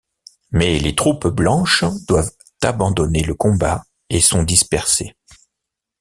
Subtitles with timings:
[0.49, 2.31] Mais les troupes blanches doivent
[2.63, 5.13] abandonner le combat et sont dispersées.